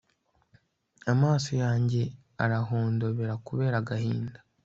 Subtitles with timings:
[1.13, 2.01] amaso yanjye
[2.43, 4.39] arahondobera kubera agahinda